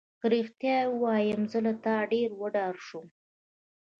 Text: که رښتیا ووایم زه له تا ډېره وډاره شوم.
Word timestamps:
که 0.19 0.25
رښتیا 0.35 0.77
ووایم 0.89 1.41
زه 1.51 1.59
له 1.65 1.73
تا 1.83 1.95
ډېره 2.11 2.35
وډاره 2.41 2.81
شوم. 2.87 3.05